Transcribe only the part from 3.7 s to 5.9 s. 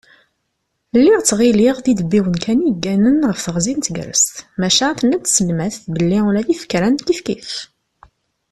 n tegrest, maca tenna-d tselmat